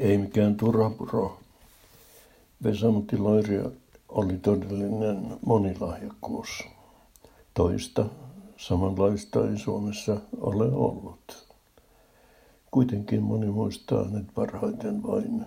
Ei 0.00 0.18
mikään 0.18 0.56
turhapuro. 0.56 1.38
Vesamutti 2.64 3.18
Loiria 3.18 3.70
oli 4.08 4.38
todellinen 4.38 5.38
monilahjakkuus. 5.46 6.48
Toista 7.54 8.04
samanlaista 8.56 9.50
ei 9.50 9.58
Suomessa 9.58 10.16
ole 10.40 10.64
ollut. 10.64 11.54
Kuitenkin 12.70 13.22
moni 13.22 13.46
muistaa 13.46 14.08
nyt 14.08 14.26
parhaiten 14.34 15.02
vain 15.02 15.46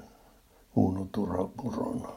Uuno 0.75 1.07
Turhapuron. 1.11 2.07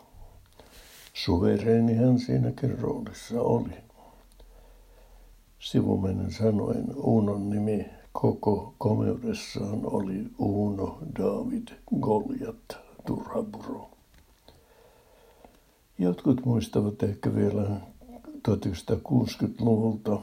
Suvereeni 1.14 1.94
hän 1.94 2.18
siinäkin 2.18 2.78
roolissa 2.78 3.40
oli. 3.40 3.74
Sivumennen 5.58 6.32
sanoen 6.32 6.84
Uunon 6.96 7.50
nimi 7.50 7.86
koko 8.20 8.74
komeudessaan 8.78 9.80
oli 9.84 10.26
Uuno 10.38 10.98
David 11.18 11.68
Goljat 12.00 12.78
Turhapuro. 13.06 13.90
Jotkut 15.98 16.44
muistavat 16.44 17.02
ehkä 17.02 17.34
vielä 17.34 17.80
1960-luvulta 18.48 20.20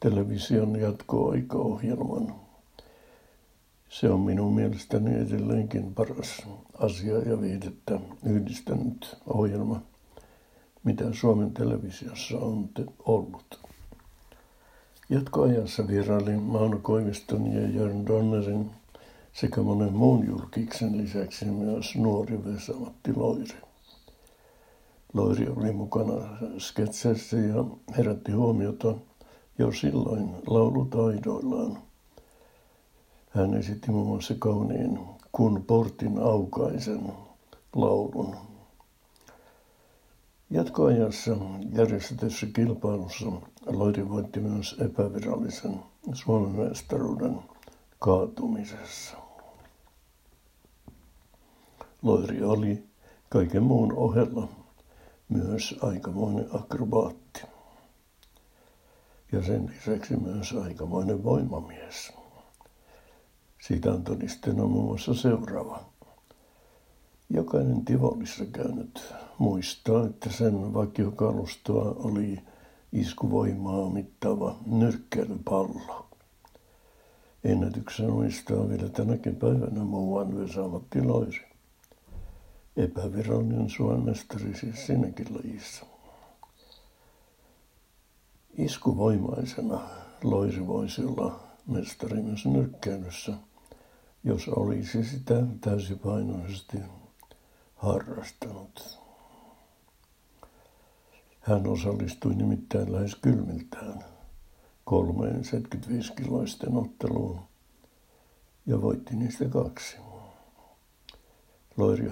television 0.00 0.80
jatkoaikaohjelman. 0.80 2.34
Se 3.88 4.10
on 4.10 4.20
minun 4.20 4.54
mielestäni 4.54 5.14
edelleenkin 5.14 5.94
paras 5.94 6.42
asia 6.78 7.18
ja 7.18 7.40
viihdettä 7.40 8.00
yhdistänyt 8.24 9.16
ohjelma, 9.26 9.80
mitä 10.84 11.04
Suomen 11.12 11.50
televisiossa 11.54 12.38
on 12.38 12.68
ollut. 12.98 13.67
Jatkoajassa 15.10 15.86
vierailin 15.86 16.42
Mauno 16.42 16.78
Koiviston 16.82 17.52
ja 17.52 17.68
Jörn 17.68 18.06
Donnerin 18.06 18.70
sekä 19.32 19.62
monen 19.62 19.92
muun 19.92 20.26
julkiksen 20.26 20.98
lisäksi 20.98 21.44
myös 21.44 21.96
nuori 21.96 22.44
Vesa-Matti 22.44 23.12
Loiri. 23.16 23.54
Loiri 25.14 25.48
oli 25.56 25.72
mukana 25.72 26.38
sketseissä 26.58 27.36
ja 27.36 27.64
herätti 27.96 28.32
huomiota 28.32 28.94
jo 29.58 29.72
silloin 29.72 30.30
laulutaidoillaan. 30.46 31.78
Hän 33.30 33.54
esitti 33.54 33.90
muun 33.90 34.06
muassa 34.06 34.34
kauniin 34.38 34.98
Kun 35.32 35.64
portin 35.66 36.18
aukaisen 36.18 37.12
laulun. 37.74 38.36
Jatkoajassa 40.50 41.36
järjestetyssä 41.72 42.46
kilpailussa 42.46 43.26
Loiri 43.66 44.08
voitti 44.08 44.40
myös 44.40 44.76
epävirallisen 44.80 45.80
Suomen 46.12 46.68
mestaruuden 46.68 47.38
kaatumisessa. 47.98 49.16
Loiri 52.02 52.44
oli 52.44 52.84
kaiken 53.28 53.62
muun 53.62 53.92
ohella 53.92 54.48
myös 55.28 55.74
aikamoinen 55.82 56.46
akrobaatti. 56.52 57.42
Ja 59.32 59.42
sen 59.42 59.66
lisäksi 59.66 60.16
myös 60.16 60.52
aikamoinen 60.52 61.24
voimamies. 61.24 62.12
Siitä 63.66 63.92
on 63.92 64.04
todisteena 64.04 64.64
muun 64.64 64.84
muassa 64.84 65.14
seuraava. 65.14 65.97
Jokainen 67.30 67.84
Tivolissa 67.84 68.44
käynyt 68.46 69.14
muistaa, 69.38 70.06
että 70.06 70.30
sen 70.30 70.74
vakiokalustoa 70.74 71.96
oli 71.98 72.38
iskuvoimaa 72.92 73.90
mittaava 73.90 74.56
nyrkkeilypallo. 74.66 76.06
Ennätyksen 77.44 78.10
muistaa 78.10 78.68
vielä 78.68 78.88
tänäkin 78.88 79.36
päivänä 79.36 79.84
muuan 79.84 80.38
Vesa-Matti 80.38 81.02
Loiri. 81.02 81.48
Epävirallinen 82.76 83.70
Suomen 83.70 84.04
mestari 84.04 84.54
siis 84.54 84.86
siinäkin 84.86 85.26
lajissa. 85.34 85.86
Iskuvoimaisena 88.58 89.80
Loiri 90.22 90.66
voisi 90.66 91.04
olla 91.04 91.40
mestari 91.66 92.22
myös 92.22 92.46
nyrkkeilyssä, 92.46 93.32
jos 94.24 94.48
olisi 94.48 95.04
sitä 95.04 95.42
täysipainoisesti 95.60 96.78
harrastanut. 97.78 98.98
Hän 101.40 101.66
osallistui 101.66 102.34
nimittäin 102.34 102.92
lähes 102.92 103.14
kylmiltään 103.14 104.04
kolmeen 104.84 105.42
75-kiloisten 105.42 106.76
otteluun 106.76 107.40
ja 108.66 108.82
voitti 108.82 109.16
niistä 109.16 109.48
kaksi. 109.48 109.96
Loiri 111.76 112.10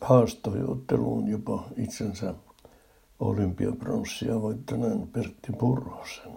haastoi 0.00 0.62
otteluun 0.68 1.28
jopa 1.28 1.68
itsensä 1.76 2.34
olympiapronssia 3.18 4.42
voittaneen 4.42 5.08
Pertti 5.08 5.52
Purhosen. 5.58 6.32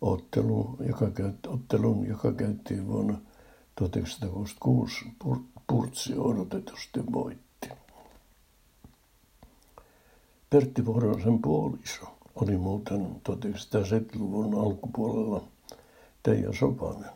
Ottelu, 0.00 0.76
joka 0.88 1.10
käyt, 1.10 1.46
ottelun, 1.46 2.06
joka 2.06 2.32
käyttiin 2.32 2.88
vuonna 2.88 3.20
1966, 3.74 5.04
Purtsi 5.68 6.14
odotetusti 6.18 7.00
voitti. 7.12 7.68
Pertti 10.50 10.82
Purhosen 10.82 11.42
puoliso 11.42 12.18
oli 12.34 12.56
muuten 12.56 13.20
1970-luvun 13.28 14.54
alkupuolella 14.60 15.44
Teija 16.22 16.52
Sopanen, 16.52 17.10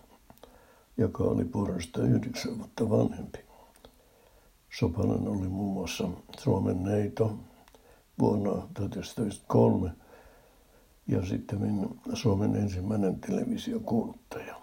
joka 0.97 1.25
oli 1.25 1.45
Purhosta 1.45 2.03
yhdeksän 2.03 2.59
vuotta 2.59 2.91
vanhempi. 2.91 3.39
Sopanen 4.79 5.29
oli 5.29 5.49
muun 5.49 5.73
muassa 5.73 6.09
Suomen 6.39 6.83
neito 6.83 7.39
vuonna 8.19 8.69
1903 8.75 9.91
ja 11.07 11.27
sitten 11.27 11.89
Suomen 12.15 12.57
ensimmäinen 12.57 13.21
televisiokuuluttaja. 13.21 14.62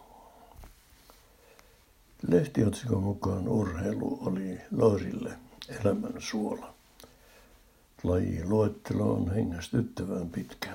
Lehtiotsikon 2.29 3.03
mukaan 3.03 3.47
urheilu 3.47 4.19
oli 4.21 4.61
Loirille 4.71 5.31
elämän 5.79 6.13
suola. 6.19 6.73
Laji 8.03 8.45
luettelo 8.45 9.13
on 9.13 9.31
hengästyttävän 9.31 10.29
pitkä. 10.29 10.69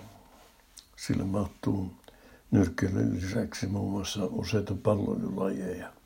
Sillä 0.97 1.25
mahtuu 1.25 1.91
nyrkkeilyn 2.51 3.17
lisäksi 3.17 3.67
muun 3.67 3.91
muassa 3.91 4.25
useita 4.25 4.75
palloilulajeja– 4.83 5.93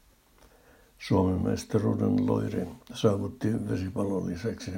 Suomen 0.99 1.43
mestaruuden 1.43 2.27
Loiri 2.27 2.69
saavutti 2.95 3.69
vesipallon 3.69 4.27
lisäksi 4.27 4.71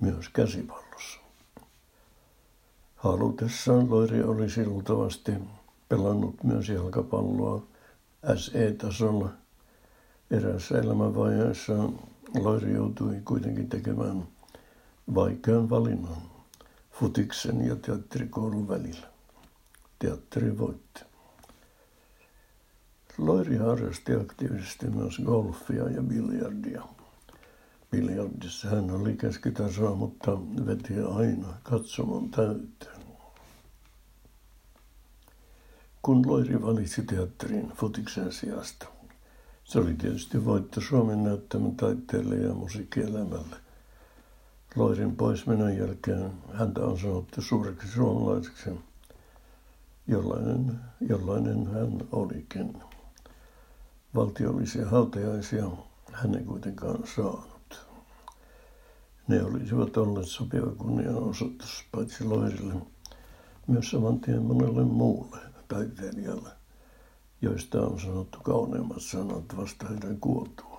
myös 0.00 0.28
käsipallossa. 0.28 1.18
Halutessaan 2.96 3.90
Loiri 3.90 4.22
olisi 4.22 4.66
luultavasti 4.66 5.32
pelannut 5.88 6.44
myös 6.44 6.68
jalkapalloa 6.68 7.62
SE-tasolla. 8.36 9.28
Erässä 10.30 10.78
elämänvaiheessa 10.78 11.72
Loiri 12.38 12.72
joutui 12.72 13.20
kuitenkin 13.24 13.68
tekemään 13.68 14.28
vaikean 15.14 15.70
valinnan 15.70 16.22
futiksen 16.92 17.66
ja 17.66 17.76
teatterikoulun 17.76 18.68
välillä. 18.68 19.06
Teatteri 19.98 20.58
voitti. 20.58 21.00
Loiri 23.18 23.56
harrasti 23.56 24.14
aktiivisesti 24.14 24.86
myös 24.86 25.18
golfia 25.24 25.90
ja 25.90 26.02
biljardia. 26.02 26.82
Biljardissa 27.90 28.68
hän 28.68 28.90
oli 28.90 29.16
keskitasoa, 29.16 29.94
mutta 29.94 30.38
veti 30.66 30.94
aina 30.98 31.48
katsomon 31.62 32.30
täyteen. 32.30 33.00
Kun 36.02 36.26
Loiri 36.26 36.62
valitsi 36.62 37.02
teatterin 37.02 37.72
futiksen 37.76 38.32
sijasta, 38.32 38.86
se 39.70 39.78
oli 39.78 39.94
tietysti 39.94 40.44
voitto 40.44 40.80
Suomen 40.80 41.22
näyttämän 41.24 41.76
taiteelle 41.76 42.36
ja 42.36 42.54
musiikkielämälle. 42.54 43.56
Loirin 44.76 45.16
poismenon 45.16 45.76
jälkeen 45.76 46.30
häntä 46.52 46.80
on 46.80 46.98
sanottu 46.98 47.42
suureksi 47.42 47.88
suomalaiseksi, 47.88 48.70
jollainen, 50.06 50.80
jollainen 51.00 51.66
hän 51.66 52.00
olikin. 52.12 52.82
Valtiollisia 54.14 54.88
hautajaisia 54.88 55.70
hän 56.12 56.34
ei 56.34 56.44
kuitenkaan 56.44 57.06
saanut. 57.16 57.86
Ne 59.28 59.42
olisivat 59.42 59.96
olleet 59.96 60.28
sopiva 60.28 60.70
kunnianosoitus 60.70 61.84
paitsi 61.92 62.24
Loirille, 62.24 62.74
myös 63.66 63.90
saman 63.90 64.20
tien 64.20 64.42
monelle 64.42 64.84
muulle 64.84 65.38
taiteilijalle, 65.68 66.59
joista 67.42 67.86
on 67.86 68.00
sanottu 68.00 68.38
kauneimmat 68.42 69.02
sanat 69.02 69.56
vasta 69.56 69.88
heidän 69.88 70.20
kuoltua. 70.20 70.69